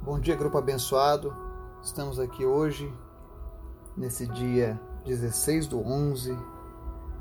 [0.00, 1.36] Bom dia, grupo abençoado.
[1.82, 2.90] Estamos aqui hoje,
[3.96, 6.38] nesse dia 16 do 11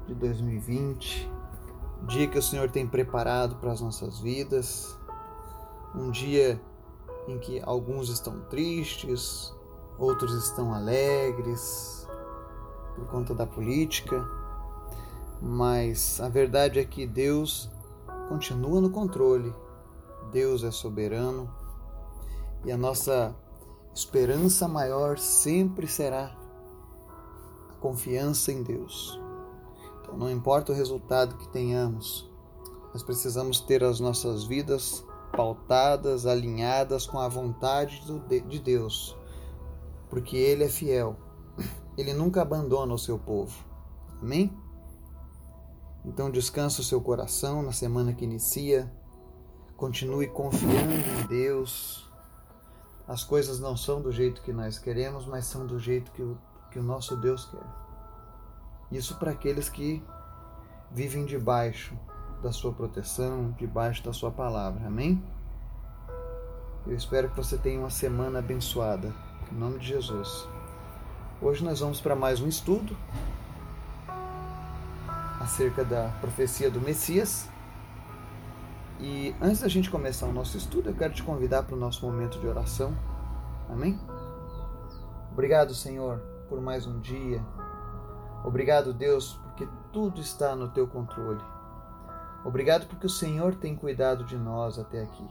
[0.05, 1.29] de 2020,
[2.03, 4.95] dia que o Senhor tem preparado para as nossas vidas,
[5.93, 6.61] um dia
[7.27, 9.53] em que alguns estão tristes,
[9.97, 12.07] outros estão alegres
[12.95, 14.23] por conta da política,
[15.41, 17.69] mas a verdade é que Deus
[18.29, 19.53] continua no controle,
[20.31, 21.49] Deus é soberano
[22.65, 23.35] e a nossa
[23.93, 26.35] esperança maior sempre será
[27.69, 29.19] a confiança em Deus.
[30.01, 32.29] Então, não importa o resultado que tenhamos,
[32.93, 35.03] nós precisamos ter as nossas vidas
[35.35, 38.01] pautadas, alinhadas com a vontade
[38.47, 39.15] de Deus,
[40.09, 41.15] porque Ele é fiel.
[41.97, 43.65] Ele nunca abandona o seu povo.
[44.21, 44.55] Amém?
[46.05, 48.91] Então descanse o seu coração na semana que inicia.
[49.75, 52.06] Continue confiando em Deus
[53.07, 56.37] as coisas não são do jeito que nós queremos, mas são do jeito que o,
[56.69, 57.63] que o nosso Deus quer.
[58.91, 60.03] Isso para aqueles que
[60.91, 61.97] vivem debaixo
[62.41, 64.85] da sua proteção, debaixo da sua palavra.
[64.85, 65.23] Amém?
[66.85, 69.13] Eu espero que você tenha uma semana abençoada.
[69.51, 70.47] Em nome de Jesus.
[71.41, 72.95] Hoje nós vamos para mais um estudo
[75.39, 77.47] acerca da profecia do Messias.
[78.99, 82.05] E antes da gente começar o nosso estudo, eu quero te convidar para o nosso
[82.05, 82.95] momento de oração.
[83.69, 83.99] Amém?
[85.31, 87.43] Obrigado, Senhor, por mais um dia.
[88.43, 91.41] Obrigado, Deus, porque tudo está no teu controle.
[92.43, 95.27] Obrigado porque o Senhor tem cuidado de nós até aqui.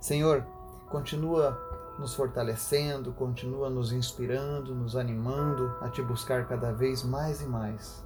[0.00, 0.44] Senhor,
[0.88, 1.56] continua
[1.98, 8.04] nos fortalecendo, continua nos inspirando, nos animando a te buscar cada vez mais e mais.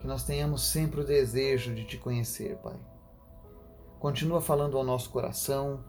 [0.00, 2.91] Que nós tenhamos sempre o desejo de te conhecer, Pai.
[4.02, 5.84] Continua falando ao nosso coração,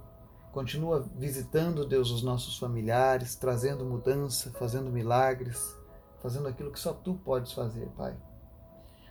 [0.52, 5.76] continua visitando, Deus, os nossos familiares, trazendo mudança, fazendo milagres,
[6.22, 8.16] fazendo aquilo que só tu podes fazer, Pai.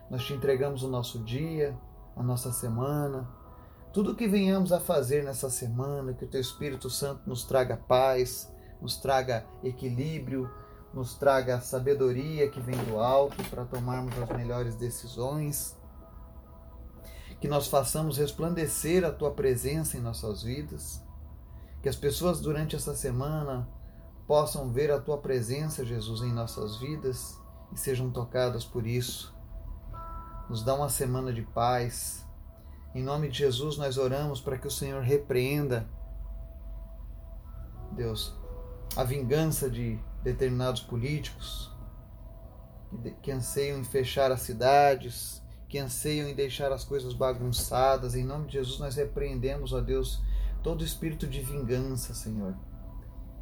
[0.08, 1.76] Nós te entregamos o nosso dia,
[2.14, 3.28] a nossa semana,
[3.92, 7.76] tudo o que venhamos a fazer nessa semana, que o teu Espírito Santo nos traga
[7.76, 10.48] paz, nos traga equilíbrio,
[10.94, 15.76] nos traga sabedoria que vem do alto para tomarmos as melhores decisões
[17.42, 21.02] que nós façamos resplandecer a tua presença em nossas vidas,
[21.82, 23.68] que as pessoas durante essa semana
[24.28, 27.36] possam ver a tua presença, Jesus, em nossas vidas
[27.72, 29.34] e sejam tocadas por isso.
[30.48, 32.24] Nos dá uma semana de paz.
[32.94, 35.90] Em nome de Jesus, nós oramos para que o Senhor repreenda,
[37.90, 38.36] Deus,
[38.94, 41.76] a vingança de determinados políticos
[43.20, 45.41] que anseiam em fechar as cidades,
[45.72, 48.14] que anseiam em deixar as coisas bagunçadas.
[48.14, 50.20] Em nome de Jesus, nós repreendemos, ó Deus,
[50.62, 52.54] todo espírito de vingança, Senhor,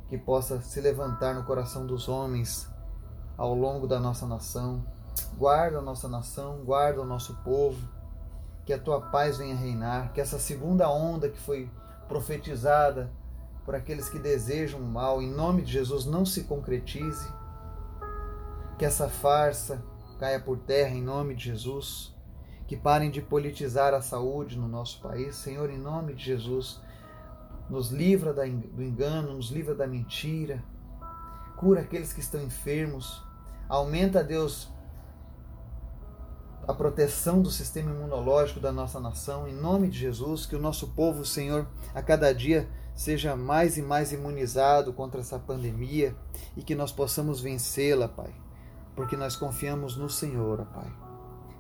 [0.09, 2.71] que possa se levantar no coração dos homens
[3.37, 4.87] ao longo da nossa nação.
[5.37, 7.85] Guarda a nossa nação, guarda o nosso povo,
[8.65, 11.69] que a tua paz venha reinar, que essa segunda onda que foi
[12.07, 13.11] profetizada
[13.65, 17.27] por aqueles que desejam o mal, em nome de Jesus, não se concretize,
[18.79, 19.83] que essa farsa
[20.21, 22.15] caia por terra em nome de Jesus
[22.70, 25.34] que parem de politizar a saúde no nosso país.
[25.34, 26.81] Senhor, em nome de Jesus,
[27.69, 30.62] nos livra do engano, nos livra da mentira,
[31.56, 33.25] cura aqueles que estão enfermos,
[33.69, 34.70] aumenta, Deus,
[36.62, 40.91] a proteção do sistema imunológico da nossa nação, em nome de Jesus, que o nosso
[40.91, 46.14] povo, Senhor, a cada dia seja mais e mais imunizado contra essa pandemia
[46.56, 48.32] e que nós possamos vencê-la, Pai,
[48.94, 51.09] porque nós confiamos no Senhor, Pai.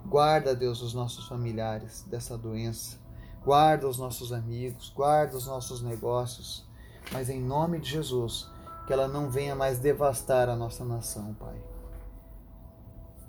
[0.06, 2.98] Guarda, Deus, os nossos familiares dessa doença.
[3.44, 6.68] Guarda os nossos amigos, guarda os nossos negócios.
[7.12, 8.48] Mas em nome de Jesus,
[8.86, 11.56] que ela não venha mais devastar a nossa nação, Pai.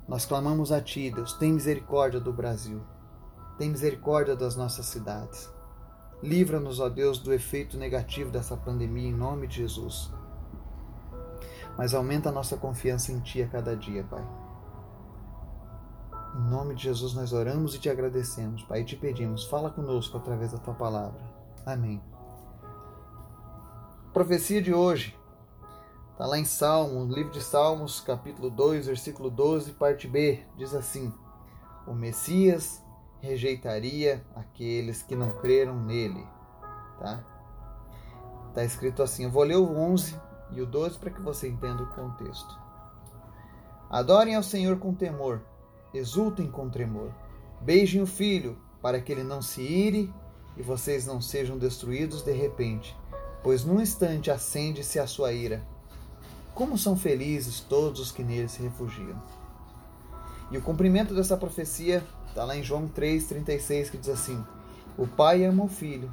[0.08, 2.82] Nós clamamos a Ti, Deus, tem misericórdia do Brasil.
[3.58, 5.50] Tem misericórdia das nossas cidades.
[6.22, 10.12] Livra-nos, ó Deus, do efeito negativo dessa pandemia em nome de Jesus.
[11.78, 14.24] Mas aumenta a nossa confiança em Ti a cada dia, Pai.
[16.34, 20.16] Em nome de Jesus nós oramos e te agradecemos, Pai, e te pedimos, fala conosco
[20.16, 21.22] através da tua palavra.
[21.66, 22.02] Amém.
[24.14, 25.18] Profecia de hoje
[26.12, 31.14] está lá em Salmo, livro de Salmos, capítulo 2, versículo 12, parte B, diz assim:
[31.86, 32.82] O Messias
[33.20, 36.26] rejeitaria aqueles que não creram nele,
[36.98, 37.26] tá?
[38.54, 40.18] Tá escrito assim, eu vou ler o 11
[40.52, 42.58] e o 12 para que você entenda o contexto.
[43.90, 45.42] Adorem ao Senhor com temor
[45.94, 47.12] exultem com tremor.
[47.62, 50.14] Beijem o filho, para que ele não se ire
[50.58, 52.96] e vocês não sejam destruídos de repente
[53.44, 55.64] pois num instante acende-se a sua ira.
[56.54, 59.22] Como são felizes todos os que nele se refugiam.
[60.52, 64.44] E o cumprimento dessa profecia está lá em João 3,36, que diz assim:
[64.98, 66.12] O Pai ama o Filho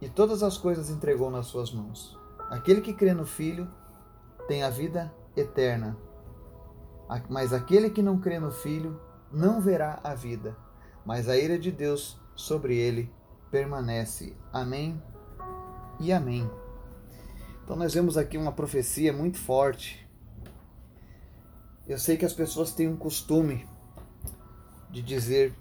[0.00, 2.16] e todas as coisas entregou nas suas mãos.
[2.50, 3.68] Aquele que crê no Filho
[4.46, 5.96] tem a vida eterna,
[7.28, 9.00] mas aquele que não crê no Filho
[9.32, 10.56] não verá a vida,
[11.04, 13.12] mas a ira de Deus sobre ele
[13.50, 14.36] permanece.
[14.52, 15.00] Amém
[16.00, 16.48] e amém.
[17.64, 20.06] Então nós vemos aqui uma profecia muito forte.
[21.86, 23.66] Eu sei que as pessoas têm um costume
[24.90, 25.54] de dizer: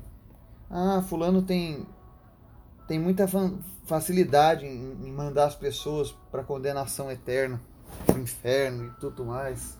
[0.69, 1.85] "Ah, fulano tem
[2.88, 3.25] tem muita
[3.85, 7.61] facilidade em mandar as pessoas para condenação eterna,
[8.05, 9.77] para o inferno e tudo mais".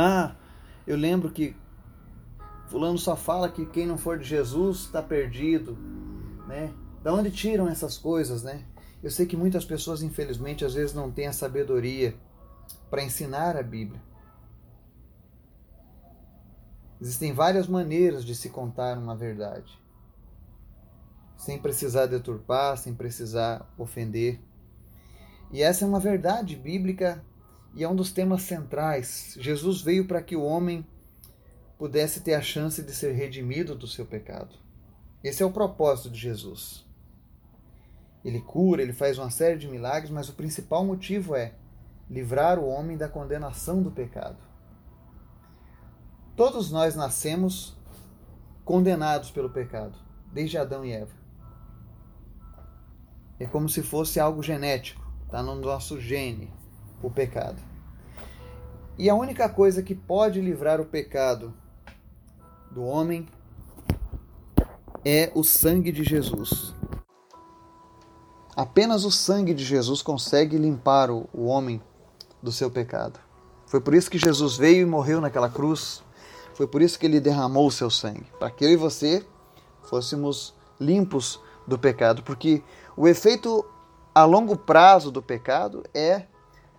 [0.00, 0.36] Ah,
[0.86, 1.56] eu lembro que
[2.68, 5.76] fulano só fala que quem não for de Jesus está perdido,
[6.46, 6.72] né?
[7.02, 8.64] Da onde tiram essas coisas, né?
[9.02, 12.14] Eu sei que muitas pessoas, infelizmente, às vezes não têm a sabedoria
[12.88, 14.00] para ensinar a Bíblia.
[17.00, 19.76] Existem várias maneiras de se contar uma verdade,
[21.36, 24.40] sem precisar deturpar, sem precisar ofender.
[25.50, 27.20] E essa é uma verdade bíblica
[27.74, 29.36] e é um dos temas centrais.
[29.38, 30.86] Jesus veio para que o homem
[31.78, 34.56] pudesse ter a chance de ser redimido do seu pecado.
[35.22, 36.84] Esse é o propósito de Jesus.
[38.24, 41.54] Ele cura, ele faz uma série de milagres, mas o principal motivo é
[42.10, 44.36] livrar o homem da condenação do pecado.
[46.36, 47.76] Todos nós nascemos
[48.64, 49.98] condenados pelo pecado,
[50.32, 51.12] desde Adão e Eva.
[53.40, 56.52] É como se fosse algo genético, está no nosso gene,
[57.02, 57.60] o pecado.
[58.98, 61.54] E a única coisa que pode livrar o pecado
[62.70, 63.28] do homem
[65.04, 66.74] é o sangue de Jesus.
[68.56, 71.80] Apenas o sangue de Jesus consegue limpar o, o homem
[72.42, 73.20] do seu pecado.
[73.66, 76.02] Foi por isso que Jesus veio e morreu naquela cruz.
[76.54, 79.24] Foi por isso que ele derramou o seu sangue, para que eu e você
[79.84, 82.62] fôssemos limpos do pecado, porque
[82.96, 83.64] o efeito
[84.14, 86.24] a longo prazo do pecado é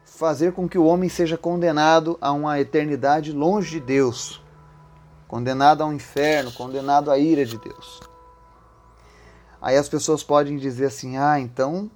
[0.05, 4.41] fazer com que o homem seja condenado a uma eternidade longe de Deus,
[5.27, 7.99] condenado ao inferno, condenado à ira de Deus.
[9.61, 11.89] Aí as pessoas podem dizer assim: ah, então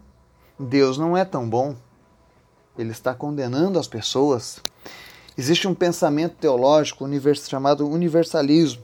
[0.59, 1.75] Deus não é tão bom.
[2.77, 4.61] Ele está condenando as pessoas.
[5.37, 7.05] Existe um pensamento teológico
[7.47, 8.83] chamado universalismo.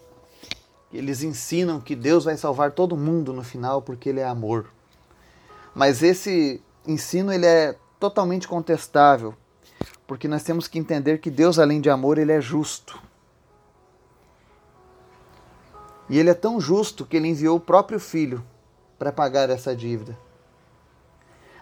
[0.91, 4.71] Eles ensinam que Deus vai salvar todo mundo no final porque ele é amor.
[5.75, 9.35] Mas esse ensino ele é totalmente contestável,
[10.07, 12.99] porque nós temos que entender que Deus, além de amor, ele é justo.
[16.09, 18.43] E ele é tão justo que ele enviou o próprio filho
[18.97, 20.17] para pagar essa dívida.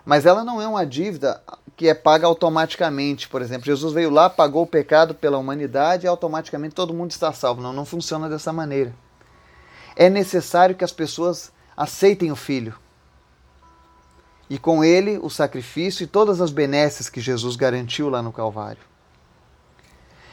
[0.05, 1.43] Mas ela não é uma dívida
[1.75, 3.27] que é paga automaticamente.
[3.27, 7.33] Por exemplo, Jesus veio lá, pagou o pecado pela humanidade e automaticamente todo mundo está
[7.33, 7.61] salvo.
[7.61, 8.95] Não, não funciona dessa maneira.
[9.97, 12.73] É necessário que as pessoas aceitem o Filho.
[14.49, 18.81] E com ele o sacrifício e todas as benesses que Jesus garantiu lá no Calvário.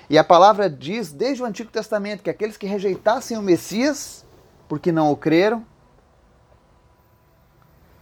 [0.09, 4.25] E a palavra diz desde o Antigo Testamento que aqueles que rejeitassem o Messias,
[4.69, 5.65] porque não o creram,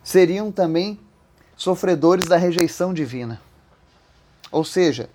[0.03, 0.99] seriam também
[1.57, 3.41] sofredores da rejeição divina.
[4.51, 5.09] Ou seja,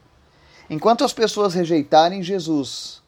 [0.69, 3.03] enquanto as pessoas rejeitarem Jesus,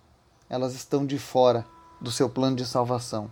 [0.50, 1.66] elas estão de fora
[2.02, 3.32] do seu plano de salvação.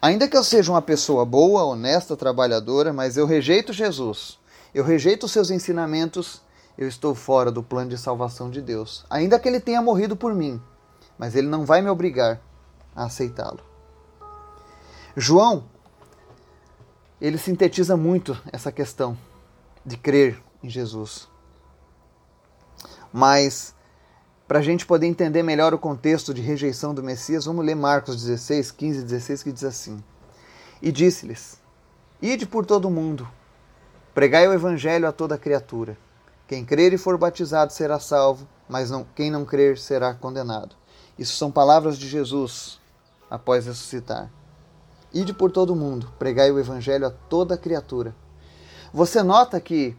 [0.00, 4.38] Ainda que eu seja uma pessoa boa, honesta, trabalhadora, mas eu rejeito Jesus,
[4.74, 6.42] eu rejeito os seus ensinamentos,
[6.76, 9.04] eu estou fora do plano de salvação de Deus.
[9.08, 10.60] Ainda que ele tenha morrido por mim,
[11.18, 12.40] mas ele não vai me obrigar
[12.94, 13.60] a aceitá-lo.
[15.16, 15.64] João
[17.20, 19.16] ele sintetiza muito essa questão
[19.84, 21.28] de crer em Jesus.
[23.12, 23.74] Mas,
[24.46, 28.22] para a gente poder entender melhor o contexto de rejeição do Messias, vamos ler Marcos
[28.22, 30.02] 16, 15 e 16, que diz assim:
[30.80, 31.60] E disse-lhes:
[32.22, 33.28] Ide por todo o mundo,
[34.14, 35.98] pregai o evangelho a toda criatura.
[36.46, 40.76] Quem crer e for batizado será salvo, mas não, quem não crer será condenado.
[41.18, 42.80] Isso são palavras de Jesus
[43.28, 44.30] após ressuscitar.
[45.12, 48.14] Ide por todo o mundo, pregai o evangelho a toda criatura.
[48.92, 49.96] Você nota que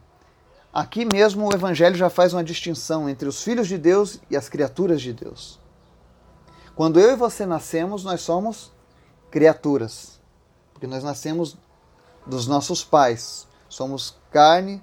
[0.77, 4.48] aqui mesmo o evangelho já faz uma distinção entre os filhos de Deus e as
[4.48, 5.60] criaturas de Deus.
[6.75, 8.72] Quando eu e você nascemos, nós somos
[9.31, 10.19] criaturas,
[10.72, 11.57] porque nós nascemos
[12.27, 14.79] dos nossos pais, somos carne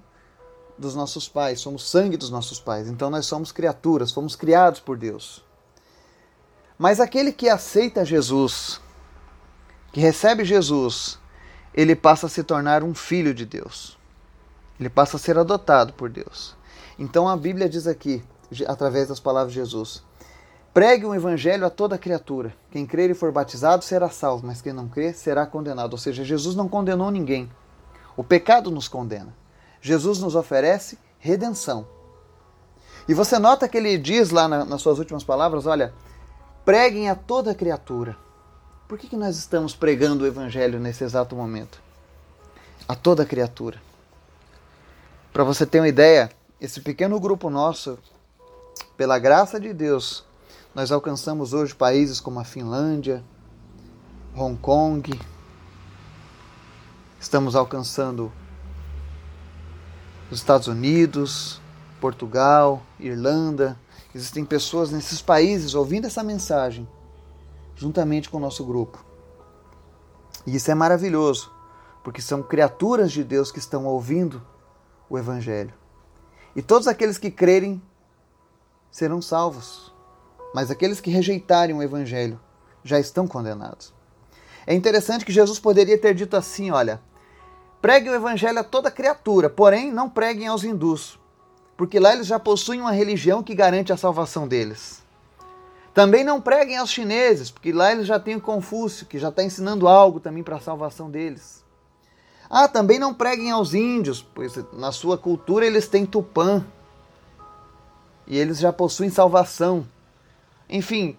[0.77, 2.89] dos nossos pais, somos sangue dos nossos pais.
[2.89, 5.45] Então nós somos criaturas, fomos criados por Deus.
[6.77, 8.81] Mas aquele que aceita Jesus,
[9.93, 11.21] que recebe Jesus,
[11.73, 13.97] ele passa a se tornar um filho de Deus.
[14.79, 16.57] Ele passa a ser adotado por Deus.
[16.99, 18.23] Então a Bíblia diz aqui,
[18.67, 20.03] através das palavras de Jesus:
[20.73, 22.55] pregue o evangelho a toda criatura.
[22.71, 25.93] Quem crer e for batizado será salvo, mas quem não crer será condenado.
[25.93, 27.51] Ou seja, Jesus não condenou ninguém.
[28.17, 29.35] O pecado nos condena.
[29.81, 31.87] Jesus nos oferece redenção.
[33.09, 35.93] E você nota que ele diz lá na, nas suas últimas palavras: olha,
[36.65, 38.17] preguem a toda criatura.
[38.89, 41.81] Por que, que nós estamos pregando o Evangelho nesse exato momento?
[42.87, 43.81] A toda criatura.
[45.35, 47.99] Para você ter uma ideia, esse pequeno grupo nosso,
[48.97, 50.25] pela graça de Deus,
[50.73, 53.21] nós alcançamos hoje países como a Finlândia,
[54.33, 55.21] Hong Kong,
[57.19, 58.31] estamos alcançando
[60.31, 61.61] os Estados Unidos,
[62.01, 63.77] Portugal, Irlanda.
[64.15, 66.89] Existem pessoas nesses países ouvindo essa mensagem,
[67.75, 69.05] juntamente com o nosso grupo.
[70.47, 71.51] E isso é maravilhoso,
[72.05, 74.41] porque são criaturas de Deus que estão ouvindo
[75.09, 75.73] o Evangelho.
[76.55, 77.83] E todos aqueles que crerem
[78.91, 79.93] serão salvos,
[80.55, 82.39] mas aqueles que rejeitarem o Evangelho
[82.85, 83.93] já estão condenados.
[84.67, 87.01] É interessante que Jesus poderia ter dito assim: olha,
[87.83, 91.19] pregue o Evangelho a toda criatura, porém não preguem aos hindus,
[91.77, 95.03] porque lá eles já possuem uma religião que garante a salvação deles.
[95.93, 99.43] Também não preguem aos chineses, porque lá eles já têm o Confúcio, que já está
[99.43, 101.64] ensinando algo também para a salvação deles.
[102.49, 106.65] Ah, também não preguem aos índios, pois na sua cultura eles têm Tupã.
[108.27, 109.87] E eles já possuem salvação.
[110.69, 111.17] Enfim,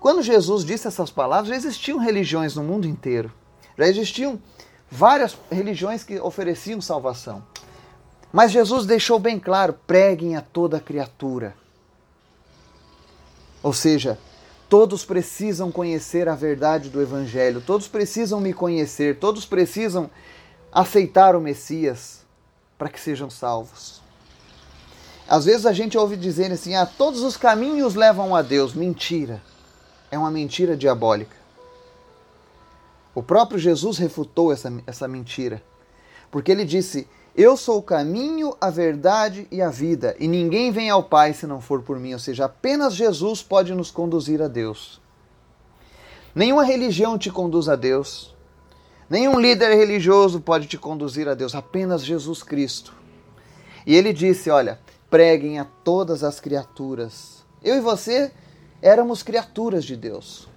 [0.00, 3.32] quando Jesus disse essas palavras, já existiam religiões no mundo inteiro.
[3.78, 4.40] Já existiam
[4.90, 7.42] várias religiões que ofereciam salvação.
[8.32, 11.54] Mas Jesus deixou bem claro: preguem a toda criatura.
[13.62, 14.18] Ou seja,
[14.68, 20.10] todos precisam conhecer a verdade do Evangelho, todos precisam me conhecer, todos precisam
[20.72, 22.24] aceitar o Messias
[22.78, 24.00] para que sejam salvos.
[25.28, 28.74] Às vezes a gente ouve dizer assim: ah, todos os caminhos levam a Deus.
[28.74, 29.42] Mentira.
[30.10, 31.36] É uma mentira diabólica.
[33.14, 35.62] O próprio Jesus refutou essa, essa mentira.
[36.30, 40.90] Porque ele disse: Eu sou o caminho, a verdade e a vida, e ninguém vem
[40.90, 42.14] ao Pai se não for por mim.
[42.14, 45.00] Ou seja, apenas Jesus pode nos conduzir a Deus.
[46.34, 48.34] Nenhuma religião te conduz a Deus.
[49.12, 52.94] Nenhum líder religioso pode te conduzir a Deus, apenas Jesus Cristo.
[53.86, 57.44] E ele disse: Olha, preguem a todas as criaturas.
[57.62, 58.32] Eu e você
[58.80, 60.48] éramos criaturas de Deus.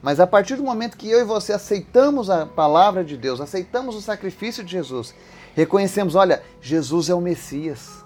[0.00, 3.94] Mas a partir do momento que eu e você aceitamos a palavra de Deus, aceitamos
[3.94, 5.14] o sacrifício de Jesus,
[5.54, 8.02] reconhecemos: olha, Jesus é o Messias.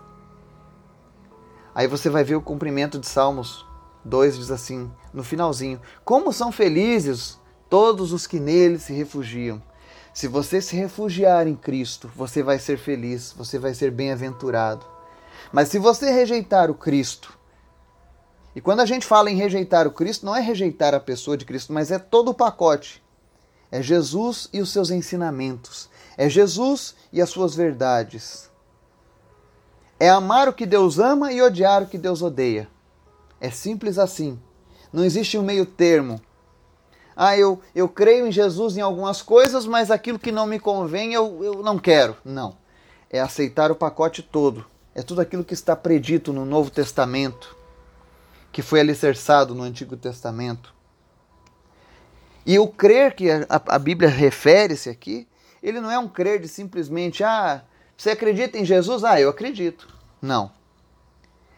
[1.72, 3.64] Aí você vai ver o cumprimento de Salmos
[4.04, 7.38] 2 diz assim, no finalzinho: Como são felizes
[7.70, 9.62] todos os que nele se refugiam.
[10.16, 14.82] Se você se refugiar em Cristo, você vai ser feliz, você vai ser bem-aventurado.
[15.52, 17.38] Mas se você rejeitar o Cristo,
[18.54, 21.44] e quando a gente fala em rejeitar o Cristo, não é rejeitar a pessoa de
[21.44, 23.04] Cristo, mas é todo o pacote.
[23.70, 25.90] É Jesus e os seus ensinamentos.
[26.16, 28.48] É Jesus e as suas verdades.
[30.00, 32.70] É amar o que Deus ama e odiar o que Deus odeia.
[33.38, 34.40] É simples assim.
[34.90, 36.18] Não existe um meio termo
[37.16, 41.14] ah, eu, eu creio em Jesus em algumas coisas, mas aquilo que não me convém
[41.14, 42.14] eu, eu não quero.
[42.22, 42.58] Não.
[43.08, 44.66] É aceitar o pacote todo.
[44.94, 47.56] É tudo aquilo que está predito no Novo Testamento,
[48.52, 50.74] que foi alicerçado no Antigo Testamento.
[52.44, 55.26] E o crer que a, a Bíblia refere-se aqui,
[55.62, 57.62] ele não é um crer de simplesmente, ah,
[57.96, 59.04] você acredita em Jesus?
[59.04, 59.88] Ah, eu acredito.
[60.20, 60.50] Não.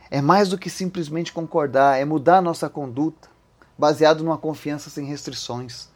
[0.09, 3.29] É mais do que simplesmente concordar, é mudar a nossa conduta
[3.79, 5.89] baseado numa confiança sem restrições.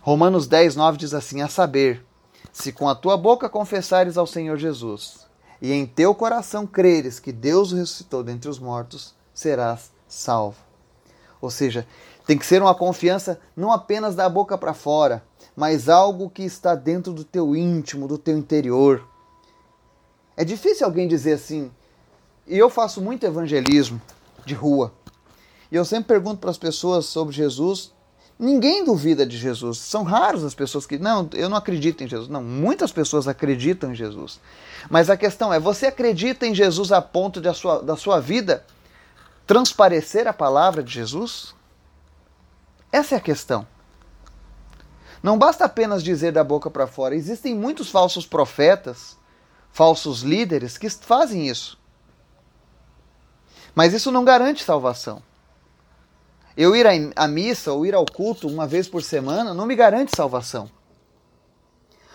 [0.00, 2.04] Romanos 10, 9 diz assim: A saber,
[2.52, 5.26] se com a tua boca confessares ao Senhor Jesus
[5.60, 10.58] e em teu coração creres que Deus o ressuscitou dentre os mortos, serás salvo.
[11.40, 11.86] Ou seja,
[12.26, 15.22] tem que ser uma confiança não apenas da boca para fora,
[15.56, 19.06] mas algo que está dentro do teu íntimo, do teu interior.
[20.36, 21.70] É difícil alguém dizer assim,
[22.46, 24.00] e eu faço muito evangelismo
[24.44, 24.92] de rua.
[25.70, 27.92] E eu sempre pergunto para as pessoas sobre Jesus.
[28.38, 29.78] Ninguém duvida de Jesus.
[29.78, 30.98] São raros as pessoas que.
[30.98, 32.28] Não, eu não acredito em Jesus.
[32.28, 34.40] Não, muitas pessoas acreditam em Jesus.
[34.90, 38.20] Mas a questão é: você acredita em Jesus a ponto de a sua, da sua
[38.20, 38.64] vida
[39.46, 41.54] transparecer a palavra de Jesus?
[42.90, 43.66] Essa é a questão.
[45.22, 47.14] Não basta apenas dizer da boca para fora.
[47.14, 49.16] Existem muitos falsos profetas,
[49.72, 51.78] falsos líderes que fazem isso.
[53.74, 55.22] Mas isso não garante salvação.
[56.56, 60.14] Eu ir à missa ou ir ao culto uma vez por semana não me garante
[60.14, 60.70] salvação.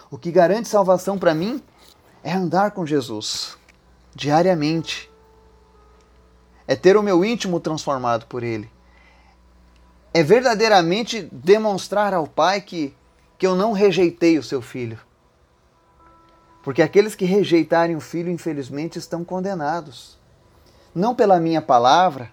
[0.09, 1.61] O que garante salvação para mim
[2.23, 3.57] é andar com Jesus
[4.15, 5.11] diariamente.
[6.67, 8.69] É ter o meu íntimo transformado por Ele.
[10.13, 12.95] É verdadeiramente demonstrar ao Pai que,
[13.37, 14.99] que eu não rejeitei o seu filho.
[16.63, 20.17] Porque aqueles que rejeitarem o filho, infelizmente, estão condenados.
[20.93, 22.31] Não pela minha palavra,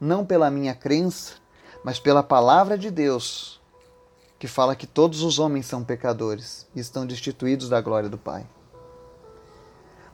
[0.00, 1.34] não pela minha crença,
[1.84, 3.60] mas pela palavra de Deus,
[4.38, 8.46] que fala que todos os homens são pecadores e estão destituídos da glória do Pai.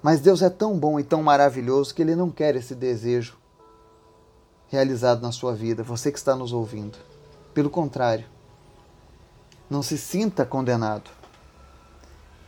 [0.03, 3.37] Mas Deus é tão bom e tão maravilhoso que Ele não quer esse desejo
[4.69, 6.99] realizado na sua vida, você que está nos ouvindo.
[7.53, 8.27] Pelo contrário,
[9.69, 11.11] não se sinta condenado.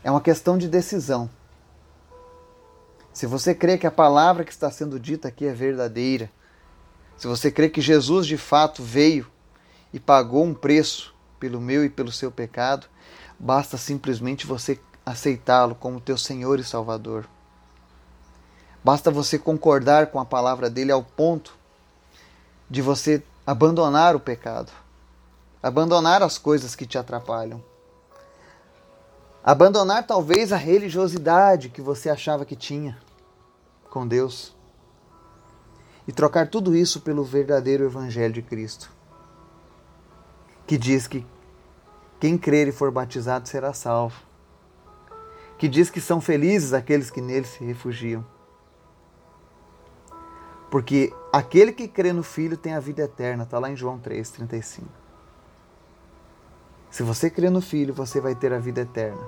[0.03, 1.31] É uma questão de decisão.
[3.13, 6.31] Se você crê que a palavra que está sendo dita aqui é verdadeira,
[7.17, 9.27] se você crê que Jesus de fato veio
[9.93, 12.87] e pagou um preço pelo meu e pelo seu pecado,
[13.39, 17.27] basta simplesmente você aceitá-lo como teu Senhor e Salvador.
[18.83, 21.57] Basta você concordar com a palavra dele ao ponto
[22.69, 24.73] de você abandonar o pecado,
[25.63, 27.63] abandonar as coisas que te atrapalham,
[29.43, 32.99] abandonar talvez a religiosidade que você achava que tinha
[33.89, 34.56] com Deus
[36.07, 38.91] e trocar tudo isso pelo verdadeiro Evangelho de Cristo,
[40.67, 41.27] que diz que
[42.21, 44.17] quem crer e for batizado será salvo,
[45.59, 48.25] que diz que são felizes aqueles que nele se refugiam.
[50.71, 54.85] Porque aquele que crê no Filho tem a vida eterna, está lá em João 3,35.
[56.91, 59.23] Se você crê no Filho, você vai ter a vida eterna.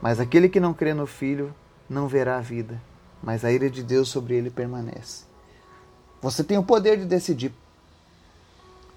[0.00, 1.54] Mas aquele que não crê no Filho
[1.88, 2.80] não verá a vida,
[3.22, 5.33] mas a ira de Deus sobre ele permanece.
[6.24, 7.52] Você tem o poder de decidir.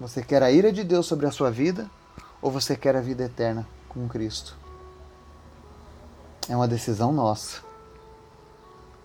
[0.00, 1.86] Você quer a ira de Deus sobre a sua vida
[2.40, 4.56] ou você quer a vida eterna com Cristo?
[6.48, 7.60] É uma decisão nossa.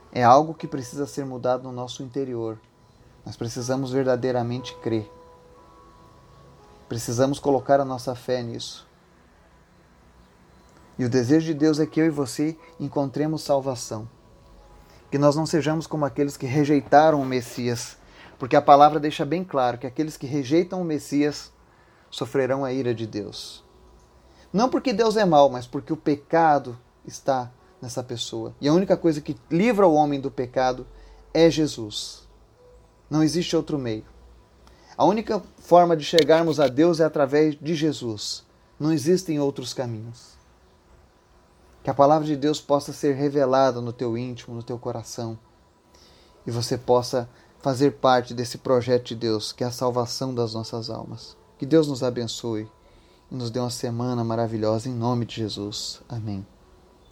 [0.10, 2.58] É algo que precisa ser mudado no nosso interior.
[3.26, 5.12] Nós precisamos verdadeiramente crer.
[6.88, 8.88] Precisamos colocar a nossa fé nisso.
[10.98, 14.08] E o desejo de Deus é que eu e você encontremos salvação.
[15.12, 18.02] Que nós não sejamos como aqueles que rejeitaram o Messias
[18.38, 21.52] porque a palavra deixa bem claro que aqueles que rejeitam o Messias
[22.10, 23.64] sofrerão a ira de Deus.
[24.52, 28.54] Não porque Deus é mau, mas porque o pecado está nessa pessoa.
[28.62, 30.86] E a única coisa que livra o homem do pecado
[31.34, 32.28] é Jesus.
[33.10, 34.06] Não existe outro meio.
[34.96, 38.46] A única forma de chegarmos a Deus é através de Jesus.
[38.80, 40.34] Não existem outros caminhos.
[41.84, 45.38] Que a palavra de Deus possa ser revelada no teu íntimo, no teu coração,
[46.46, 47.28] e você possa
[47.64, 51.38] fazer parte desse projeto de Deus, que é a salvação das nossas almas.
[51.58, 52.68] Que Deus nos abençoe
[53.32, 56.02] e nos dê uma semana maravilhosa em nome de Jesus.
[56.10, 56.46] Amém.